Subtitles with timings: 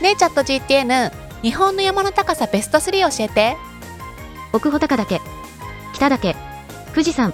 [0.00, 3.56] ねえチャット GTN 日本の山の高さベスト3教えて。
[4.52, 5.20] 奥穂高岳、
[5.94, 6.34] 北岳、
[6.92, 7.32] 富士山、